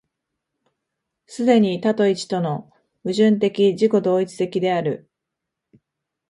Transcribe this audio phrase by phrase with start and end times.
[1.27, 2.71] 既に多と一との
[3.03, 5.07] 矛盾的自己同一的である。